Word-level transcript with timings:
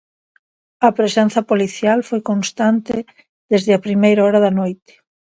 A 0.87 0.89
presenza 0.99 1.41
policial 1.51 1.99
foi 2.09 2.21
constante 2.29 2.95
desde 3.51 3.71
a 3.73 3.83
primeira 3.85 4.21
hora 4.27 4.43
da 4.45 4.55
noite. 4.59 4.93